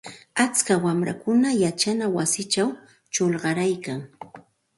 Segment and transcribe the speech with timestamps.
[0.43, 2.69] Atska wamrakunam yachana wasichaw
[3.13, 3.99] chuqayarkan.